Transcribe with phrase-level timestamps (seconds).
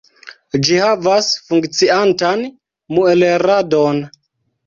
[0.67, 2.41] Ĝi havas funkciantan
[2.97, 4.01] muelradon.